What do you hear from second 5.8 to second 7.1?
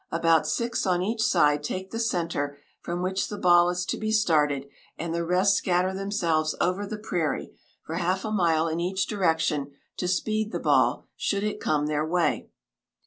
themselves over the